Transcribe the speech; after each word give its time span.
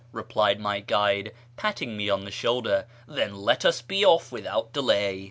"replied 0.11 0.59
my 0.59 0.79
guide, 0.79 1.31
patting 1.57 1.95
me 1.95 2.09
on 2.09 2.25
the 2.25 2.31
shoulder;" 2.31 2.87
then 3.17 3.35
let 3.35 3.63
us 3.63 3.83
be 3.83 4.03
off 4.03 4.31
without 4.31 4.73
delay." 4.73 5.19